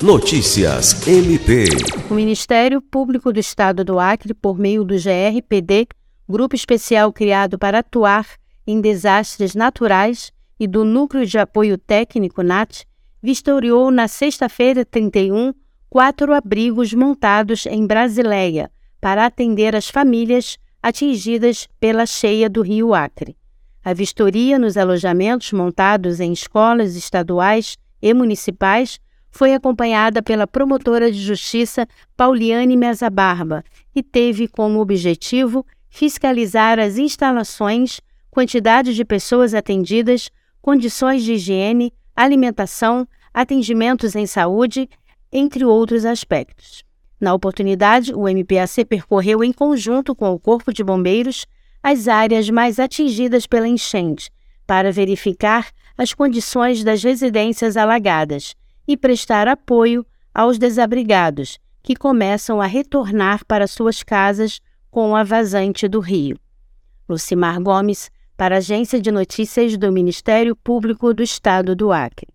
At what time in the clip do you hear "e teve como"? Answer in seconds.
33.94-34.80